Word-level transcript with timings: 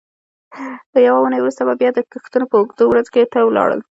یوه 1.05 1.19
اوونۍ 1.19 1.39
وروسته 1.41 1.61
به 1.67 1.73
بیا 1.81 1.89
د 1.93 1.99
کښتونو 2.11 2.45
په 2.49 2.55
اوږدو 2.59 2.83
ورځو 2.87 3.13
کار 3.15 3.27
ته 3.33 3.39
ولاړل. 3.43 3.81